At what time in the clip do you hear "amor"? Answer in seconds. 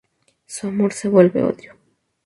0.67-0.93